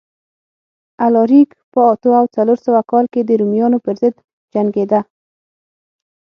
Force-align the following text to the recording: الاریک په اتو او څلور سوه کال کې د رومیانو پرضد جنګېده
الاریک 1.05 1.49
په 1.71 1.79
اتو 1.91 2.09
او 2.19 2.25
څلور 2.35 2.57
سوه 2.65 2.81
کال 2.91 3.05
کې 3.13 3.21
د 3.23 3.29
رومیانو 3.39 3.77
پرضد 3.85 4.13
جنګېده 4.53 4.99